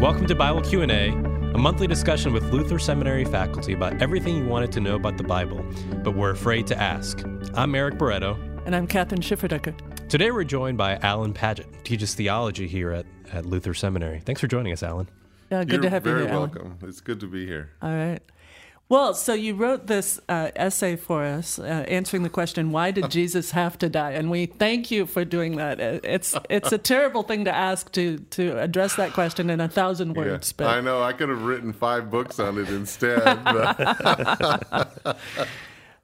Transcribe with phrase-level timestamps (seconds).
[0.00, 4.70] Welcome to Bible Q&A, a monthly discussion with Luther Seminary faculty about everything you wanted
[4.72, 5.64] to know about the Bible,
[6.04, 7.24] but were afraid to ask.
[7.54, 8.38] I'm Eric Barreto.
[8.64, 9.74] And I'm Kathryn Schifferdecker.
[10.08, 14.20] Today we're joined by Alan Padgett, who teaches theology here at, at Luther Seminary.
[14.20, 15.08] Thanks for joining us, Alan.
[15.50, 16.50] Yeah, good You're to have you very here, Alan.
[16.52, 16.78] welcome.
[16.88, 17.70] It's good to be here.
[17.82, 18.20] All right.
[18.90, 23.10] Well, so you wrote this uh, essay for us, uh, answering the question, "Why did
[23.10, 25.78] Jesus have to die?" And we thank you for doing that.
[25.78, 30.14] It's it's a terrible thing to ask to to address that question in a thousand
[30.14, 30.54] words.
[30.58, 30.68] Yeah.
[30.68, 31.02] I know.
[31.02, 33.22] I could have written five books on it instead.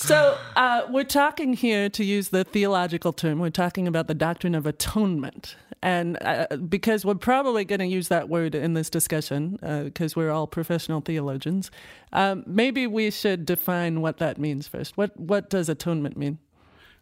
[0.00, 4.54] So uh, we're talking here, to use the theological term, we're talking about the doctrine
[4.54, 5.56] of atonement.
[5.82, 10.30] And uh, because we're probably going to use that word in this discussion, because we're
[10.30, 11.70] all professional theologians,
[12.12, 14.96] um, maybe we should define what that means first.
[14.96, 16.38] What what does atonement mean?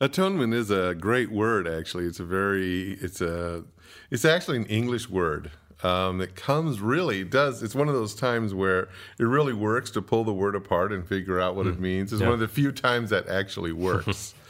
[0.00, 1.68] atonement is a great word.
[1.68, 2.92] Actually, it's a very.
[3.00, 3.64] It's a.
[4.10, 5.50] It's actually an English word.
[5.82, 7.62] Um, it comes really does.
[7.62, 11.06] It's one of those times where it really works to pull the word apart and
[11.06, 12.12] figure out what it means.
[12.12, 12.28] It's Yeah.
[12.28, 14.34] one of the few times that actually works.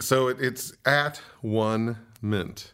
[0.00, 2.72] So it, it's at one mint.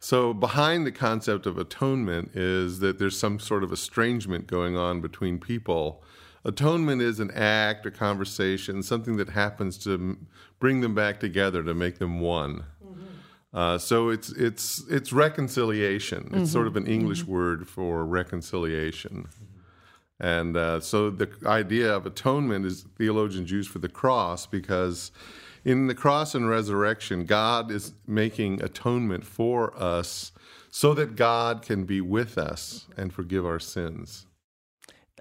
[0.00, 5.02] So behind the concept of atonement is that there's some sort of estrangement going on
[5.02, 6.02] between people.
[6.42, 10.16] Atonement is an act, a conversation, something that happens to
[10.58, 12.64] bring them back together to make them one.
[13.52, 16.30] Uh, so it's it's it's reconciliation.
[16.32, 19.28] It's sort of an English word for reconciliation.
[20.20, 25.10] And uh, so the idea of atonement is theologians use for the cross because
[25.64, 30.32] in the cross and resurrection, God is making atonement for us
[30.70, 34.26] so that God can be with us and forgive our sins.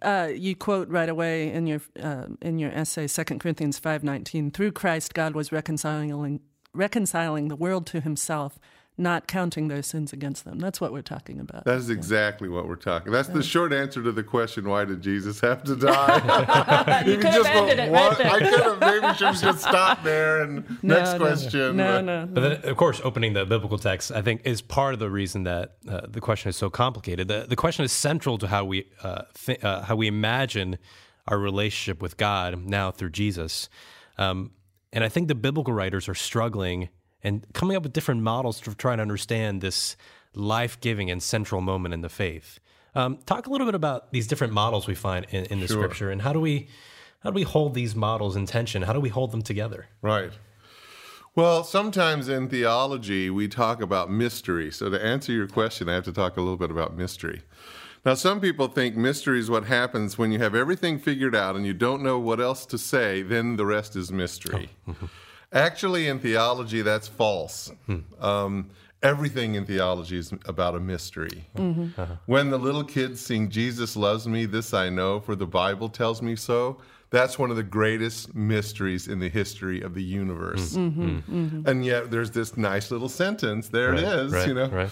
[0.01, 4.49] Uh, you quote right away in your uh, in your essay, 2 Corinthians five nineteen.
[4.49, 6.39] Through Christ, God was reconciling
[6.73, 8.59] reconciling the world to Himself,
[8.99, 10.59] not counting their sins against them.
[10.59, 11.65] That's what we're talking about.
[11.65, 13.11] That is exactly what we're talking.
[13.11, 17.03] That's the short answer to the question: Why did Jesus have to die?
[17.05, 18.27] You If could have ended it right there.
[18.27, 21.77] I could have maybe should have just stopped there and next no, question.
[21.77, 24.93] No, but- no, But then, of course, opening the biblical text, I think, is part
[24.93, 27.27] of the reason that uh, the question is so complicated.
[27.27, 30.77] The, the question is central to how we uh, th- uh, how we imagine
[31.27, 33.69] our relationship with God now through Jesus.
[34.17, 34.51] Um,
[34.91, 36.89] and I think the biblical writers are struggling
[37.23, 39.95] and coming up with different models to try and understand this
[40.33, 42.59] life giving and central moment in the faith.
[42.95, 45.77] Um, talk a little bit about these different models we find in, in the Sure.
[45.77, 46.67] scripture and how do we
[47.21, 48.83] how do we hold these models in tension?
[48.83, 49.87] How do we hold them together?
[50.01, 50.31] Right.
[51.35, 54.71] Well, sometimes in theology, we talk about mystery.
[54.71, 57.41] So, to answer your question, I have to talk a little bit about mystery.
[58.05, 61.65] Now, some people think mystery is what happens when you have everything figured out and
[61.65, 64.69] you don't know what else to say, then the rest is mystery.
[65.51, 67.71] Actually, in theology, that's false.
[68.19, 68.69] Um,
[69.01, 71.45] everything in theology is about a mystery.
[71.55, 72.01] Mm-hmm.
[72.25, 76.21] When the little kids sing, Jesus loves me, this I know, for the Bible tells
[76.21, 76.79] me so,
[77.11, 80.75] that's one of the greatest mysteries in the history of the universe.
[80.75, 81.17] Mm-hmm.
[81.17, 81.67] Mm-hmm.
[81.67, 83.69] And yet, there's this nice little sentence.
[83.69, 84.67] There it is, right, you know.
[84.67, 84.91] right.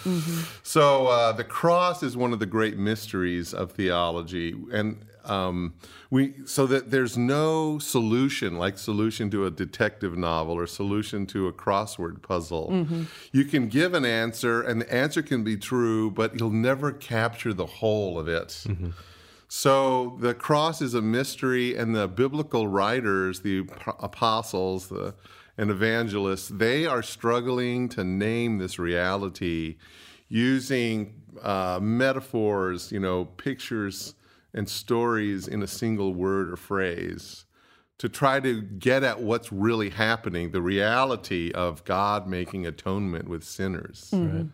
[0.63, 4.97] So uh, the cross is one of the great mysteries of theology, and
[5.29, 5.73] um,
[6.09, 11.47] we so that there's no solution like solution to a detective novel or solution to
[11.47, 12.69] a crossword puzzle.
[13.31, 17.53] You can give an answer, and the answer can be true, but you'll never capture
[17.53, 18.66] the whole of it.
[19.49, 23.67] So the cross is a mystery, and the biblical writers, the
[23.99, 25.13] apostles, the
[25.59, 29.77] and evangelists, they are struggling to name this reality
[30.29, 34.13] using uh, metaphors, you know, pictures
[34.53, 37.46] and stories in a single word or phrase
[37.97, 43.44] to try to get at what's really happening, the reality of God making atonement with
[43.44, 44.09] sinners.
[44.13, 44.47] Mm-hmm.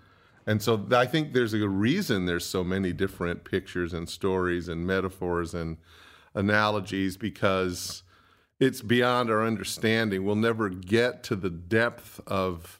[0.46, 4.86] And so I think there's a reason there's so many different pictures and stories and
[4.86, 5.78] metaphors and
[6.34, 8.04] analogies because
[8.60, 10.24] it's beyond our understanding.
[10.24, 12.80] We'll never get to the depth of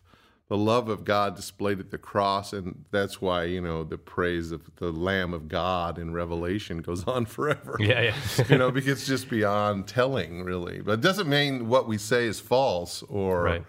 [0.50, 4.52] the love of God displayed at the cross, and that's why you know the praise
[4.52, 7.78] of the Lamb of God in Revelation goes on forever.
[7.80, 8.46] Yeah, yeah.
[8.50, 10.82] you know, because it's just beyond telling, really.
[10.82, 13.64] But it doesn't mean what we say is false or Right.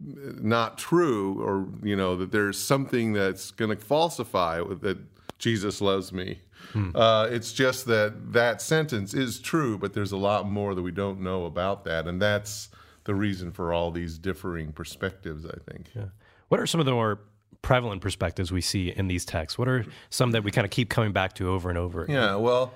[0.00, 4.98] not true, or you know that there's something that's going to falsify that
[5.38, 6.38] Jesus loves me.
[6.94, 10.90] Uh, it's just that that sentence is true, but there's a lot more that we
[10.92, 12.70] don't know about that, and that's
[13.04, 15.44] the reason for all these differing perspectives.
[15.44, 15.90] I think.
[15.94, 16.06] Yeah.
[16.48, 17.20] What are some of the more
[17.62, 19.58] prevalent perspectives we see in these texts?
[19.58, 22.06] What are some that we kind of keep coming back to over and over?
[22.08, 22.74] Yeah, well,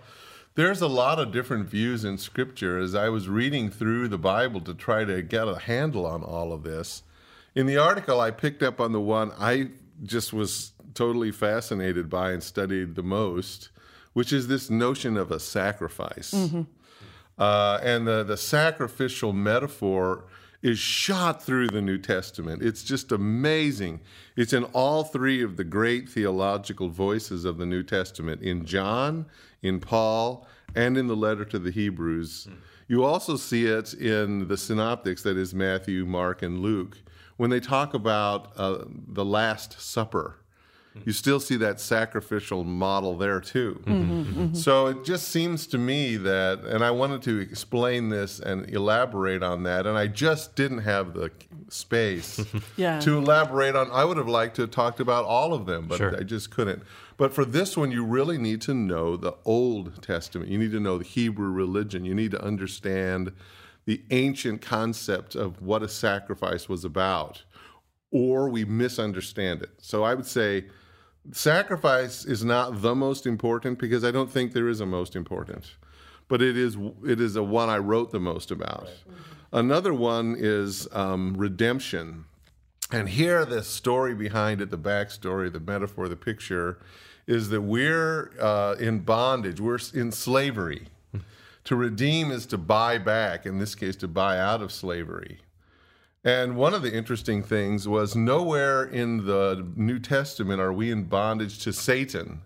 [0.54, 2.78] there's a lot of different views in Scripture.
[2.78, 6.52] As I was reading through the Bible to try to get a handle on all
[6.52, 7.02] of this,
[7.54, 9.70] in the article I picked up on the one I
[10.04, 13.70] just was totally fascinated by and studied the most,
[14.12, 16.32] which is this notion of a sacrifice.
[16.32, 16.62] Mm-hmm.
[17.38, 20.24] Uh, and the, the sacrificial metaphor
[20.62, 22.62] is shot through the New Testament.
[22.62, 24.00] It's just amazing.
[24.36, 29.26] It's in all three of the great theological voices of the New Testament in John,
[29.62, 32.48] in Paul, and in the letter to the Hebrews.
[32.88, 36.98] You also see it in the synoptics, that is, Matthew, Mark, and Luke,
[37.36, 40.36] when they talk about uh, the Last Supper
[41.04, 43.80] you still see that sacrificial model there too.
[43.84, 44.54] Mm-hmm, mm-hmm.
[44.54, 49.42] So it just seems to me that, and I wanted to explain this and elaborate
[49.42, 51.30] on that, and I just didn't have the
[51.68, 52.44] space
[52.76, 53.00] Yeah.
[53.00, 53.90] to elaborate on.
[53.92, 56.16] I would have liked to have talked about all of them, but Sure.
[56.16, 56.82] I just couldn't.
[57.16, 60.50] But for this one, you really need to know the Old Testament.
[60.50, 62.04] You need to know the Hebrew religion.
[62.04, 63.32] You need to understand
[63.86, 67.44] the ancient concept of what a sacrifice was about,
[68.10, 69.70] or we misunderstand it.
[69.78, 70.66] So I would say
[71.32, 75.74] sacrifice is not the most important because I don't think there is a most important,
[76.28, 78.88] but it is it is a one I wrote the most about.
[79.52, 82.24] Another one is um, redemption,
[82.90, 86.78] and here the story behind it, the backstory, the metaphor, the picture,
[87.26, 90.88] is that we're uh, in bondage, we're in slavery.
[91.64, 95.38] to redeem is to buy back, in this case, to buy out of slavery.
[96.26, 101.04] And one of the interesting things was nowhere in the New Testament are we in
[101.04, 102.42] bondage to Satan.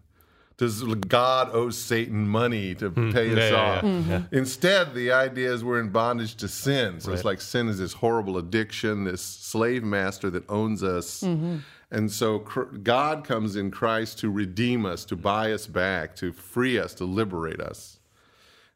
[0.58, 3.10] Does God owe Satan money to hmm.
[3.10, 3.82] pay us yeah, yeah, off?
[3.82, 4.10] Mm-hmm.
[4.10, 4.22] yeah.
[4.32, 7.00] Instead, the idea is we're in bondage to sin.
[7.00, 11.22] So it's like sin is this horrible addiction, this slave master that owns us.
[11.22, 11.56] Mm-hmm.
[11.90, 12.40] And so
[12.82, 17.06] God comes in Christ to redeem us, to buy us back, to free us, to
[17.06, 17.98] liberate us.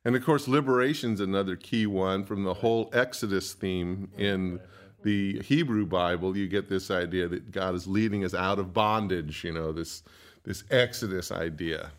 [0.03, 4.61] And of course, liberation is another key one from the whole Exodus theme in
[5.05, 6.37] the Hebrew Bible.
[6.37, 9.45] You get this idea that God is leading us out of bondage.
[9.45, 10.03] You know this
[10.43, 11.93] this Exodus idea.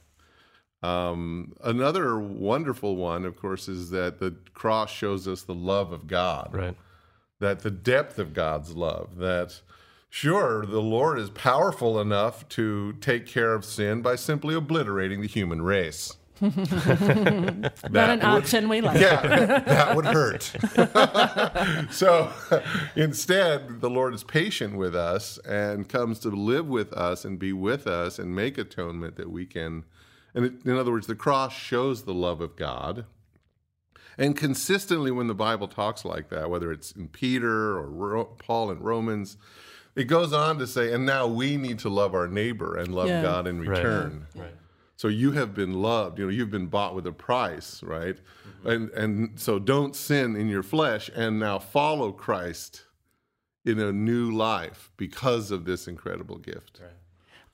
[0.84, 6.06] Um, another wonderful one, of course, is that the cross shows us the love of
[6.06, 6.76] God Right.
[7.40, 9.62] that the depth of God's love, that
[10.10, 15.28] sure, the Lord is powerful enough to take care of sin by simply obliterating the
[15.28, 16.18] human race.
[16.42, 19.00] Not an would- option we like.
[19.00, 20.52] Yeah, that would hurt.
[21.92, 22.32] so
[22.96, 27.54] instead, the Lord is patient with us and comes to live with us and be
[27.54, 29.84] with us and make atonement that we can.
[30.34, 33.06] And it, in other words, the cross shows the love of God.
[34.18, 38.72] And consistently, when the Bible talks like that, whether it's in Peter or Ro- Paul
[38.72, 39.36] in Romans,
[39.96, 43.08] it goes on to say, and now we need to love our neighbor and love
[43.08, 43.22] Yeah.
[43.22, 43.70] God in Right.
[43.78, 44.28] return.
[44.36, 44.56] Right.
[44.98, 46.20] So you have been loved.
[46.20, 48.18] You know, you've been bought with a price, right?
[48.64, 52.86] And and so don't sin in your flesh, and now follow Christ
[53.66, 56.82] in a new life because of this incredible gift.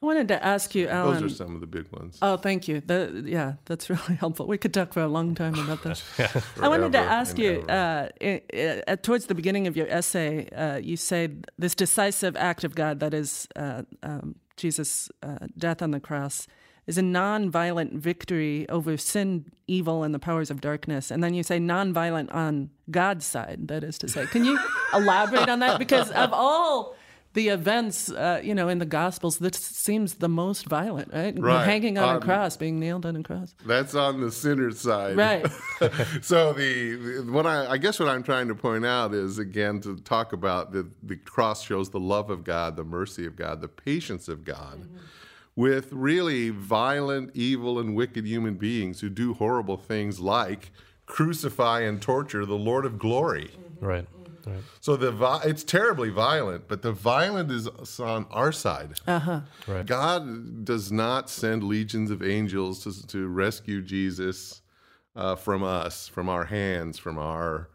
[0.03, 1.21] I wanted to ask you, Alan.
[1.21, 2.17] Those are some of the big ones.
[2.23, 2.81] Oh, thank you.
[2.81, 4.47] The, yeah, that's really helpful.
[4.47, 6.03] We could talk for a long time about that.
[6.61, 8.41] I wanted to ask you, uh, i-
[8.87, 11.29] i- towards the beginning of your essay, uh, you say
[11.59, 16.47] this decisive act of God, that is uh, um, Jesus' uh, death on the cross,
[16.87, 21.11] is a non-violent victory over sin, evil, and the powers of darkness.
[21.11, 24.25] And then you say non-violent on God's side, that is to say.
[24.25, 24.59] Can you
[24.93, 25.79] elaborate on that?
[25.79, 26.95] Because of all
[27.33, 31.33] the events, uh, you know, in the Gospels, this seems the most violent, right?
[31.39, 31.65] Right.
[31.65, 33.55] Hanging on a Um, cross, being nailed on a cross.
[33.65, 35.15] That's on the sinner's side.
[35.15, 35.45] Right.
[36.21, 39.79] so the, the what I, I guess what I'm trying to point out is again
[39.81, 43.61] to talk about the the cross shows the love of God, the mercy of God,
[43.61, 44.89] the patience of God.
[45.55, 50.71] With really violent, evil, and wicked human beings who do horrible things like
[51.05, 53.51] crucify and torture the Lord of glory.
[53.79, 54.07] Right.
[54.45, 54.63] Right.
[54.79, 57.67] So the vi- it's terribly violent, but the violent is
[57.99, 58.99] on our side.
[59.05, 59.41] Uh-huh.
[59.67, 59.85] Right.
[59.85, 64.61] God does not send legions of angels to, to rescue Jesus
[65.15, 67.69] uh, from us, from our hands, from our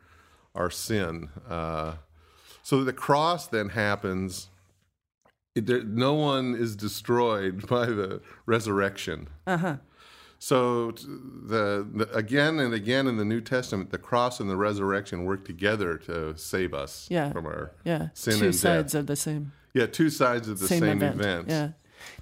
[0.55, 1.29] our sin.
[1.49, 1.97] Uh,
[2.63, 4.49] so the cross then happens.
[5.57, 9.29] There, no one is destroyed by the resurrection.
[10.39, 14.57] So t- the, the again and again in the New Testament, the cross and the
[14.57, 17.33] resurrection work together to save us Yeah.
[17.33, 19.01] from our Yeah, sin two sides death.
[19.01, 21.21] of the same Yeah, two sides of the same, same, event.
[21.21, 21.49] event.
[21.49, 21.69] Yeah.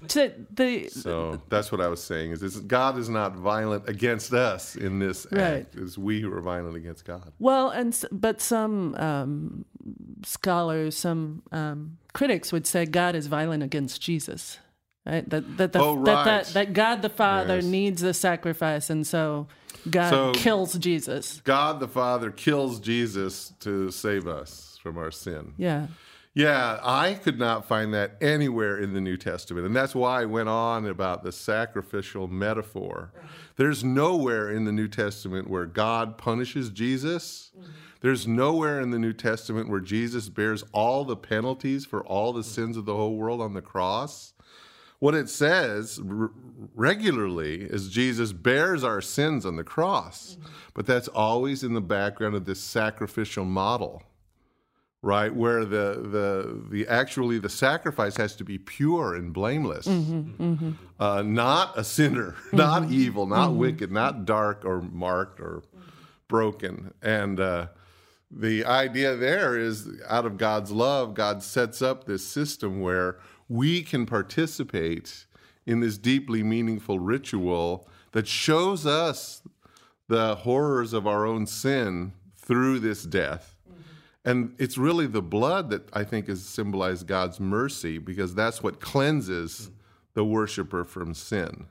[0.07, 4.33] To the So that's what I was saying is, is God is not violent against
[4.33, 5.41] us in this Right.
[5.41, 5.75] act.
[5.75, 7.33] It's we who are violent against God.
[7.39, 9.65] well, and but some um,
[10.23, 14.57] scholars, some um, critics would say God is violent against Jesus.
[15.05, 15.29] Right?
[15.29, 17.65] That that the, Oh, that, that that God the Father Yes.
[17.65, 19.47] needs the sacrifice, and so
[19.87, 21.41] God So- kills Jesus.
[21.43, 25.53] God the Father kills Jesus to save us from our sin.
[25.57, 25.87] Yeah.
[26.35, 29.65] Yeah, I could not find that anywhere in the New Testament.
[29.65, 33.13] And that's why I went on about the sacrificial metaphor.
[33.15, 33.27] Mm-hmm.
[33.55, 37.51] There's nowhere in the New Testament where God punishes Jesus.
[37.57, 37.71] Mm-hmm.
[38.01, 42.41] There's nowhere in the New Testament where Jesus bears all the penalties for all the
[42.41, 42.49] mm-hmm.
[42.49, 44.33] sins of the whole world on the cross.
[44.99, 46.31] What it says r-
[46.75, 50.37] regularly is Jesus bears our sins on the cross,
[50.73, 54.03] but that's always in the background of this sacrificial model
[55.05, 59.85] right where the the the actually the sacrifice has to be pure and blameless.
[60.99, 65.61] Uh, not a sinner not evil not wicked not dark or marked or
[66.27, 66.91] broken.
[67.03, 67.67] And uh,
[68.31, 73.83] the idea there is out of god's love god sets up this system where we
[73.83, 75.27] can participate
[75.67, 79.43] in this deeply meaningful ritual that shows us
[80.07, 83.54] the horrors of our own sin through this death
[84.25, 88.81] and it's really the blood that I think is symbolized God's mercy because that's what
[88.81, 89.69] cleanses
[90.15, 91.67] the worshiper from sin.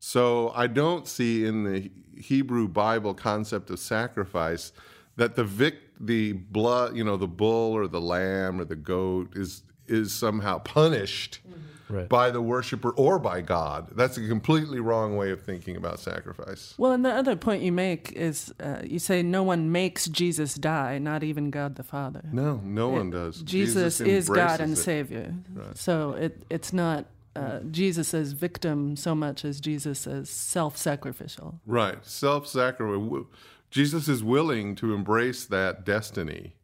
[0.00, 4.72] So I don't see in the Hebrew Bible concept of sacrifice
[5.16, 9.36] that the vic the blood, you know, the bull or the lamb or the goat
[9.36, 11.40] is is somehow punished
[11.86, 12.08] Right.
[12.08, 13.90] by the worshiper or by God.
[13.94, 16.74] That's a completely wrong way of thinking about sacrifice.
[16.78, 20.54] Well, and the other point you make is uh, you say no one makes Jesus
[20.54, 22.22] die, not even God the Father.
[22.32, 23.42] No, no one does.
[23.42, 24.76] Jesus, is God and it.
[24.76, 25.34] Savior.
[25.74, 27.04] So it, it's not
[27.36, 31.60] uh, Jesus as victim so much as Jesus as self sacrificial.
[31.66, 32.04] Right.
[32.04, 33.26] Self sacrificial.
[33.70, 36.54] Jesus is willing to embrace that destiny,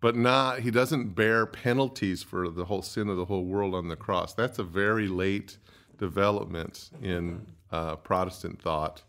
[0.00, 3.88] but not, he doesn't bear penalties for the whole sin of the whole world on
[3.88, 4.32] the cross.
[4.34, 5.58] That's a very late
[5.98, 9.02] development in uh, Protestant thought.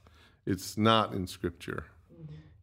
[0.45, 1.86] It's not in Scripture.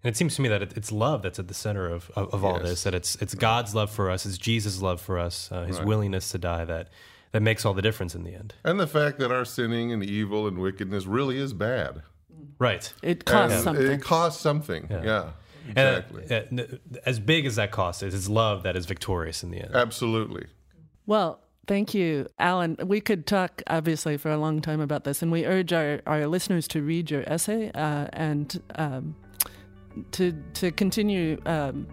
[0.04, 2.44] And it seems to me that it's love that's at the center of, of, of
[2.44, 2.68] all Yes.
[2.68, 2.82] this.
[2.84, 6.30] That it's it's God's love for us, it's Jesus' love for us, uh, His willingness
[6.30, 6.88] to die that
[7.32, 8.54] that makes all the difference in the end.
[8.64, 12.02] And the fact that our sinning and evil and wickedness really is bad.
[12.60, 12.92] Right.
[13.02, 13.86] It costs And something.
[13.86, 14.86] It costs something.
[14.88, 14.98] Yeah.
[14.98, 15.32] And
[15.68, 16.24] exactly.
[16.30, 16.64] uh,
[17.06, 19.74] as big as that cost is, it's love that is victorious in the end.
[19.74, 20.46] Absolutely.
[21.06, 22.76] Well, thank you, Alan.
[22.84, 26.26] We could talk obviously for a long time about this, and we urge our, our
[26.26, 29.14] listeners to read your essay uh, and um,
[30.12, 31.86] to to continue um,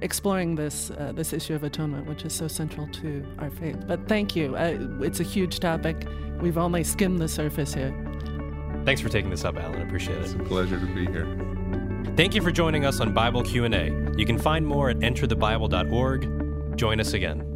[0.00, 3.86] exploring this uh, this issue of atonement, which is so central to our faith.
[3.86, 4.56] But thank you.
[4.56, 6.06] Uh, it's a huge topic.
[6.40, 7.94] We've only skimmed the surface here.
[8.84, 9.80] Thanks for taking this up, Alan.
[9.80, 11.47] I appreciate It's a pleasure to be here.
[12.16, 13.92] Thank you for joining us on Bible Q&A.
[14.16, 16.76] You can find more at enterthebible.org.
[16.76, 17.47] Join us again.